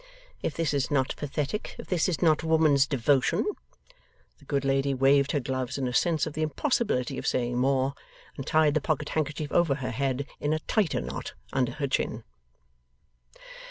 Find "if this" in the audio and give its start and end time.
0.41-0.73, 1.77-2.09